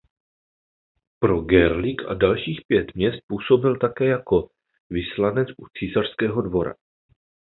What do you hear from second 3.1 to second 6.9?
působil také jako vyslanec u císařského dvora.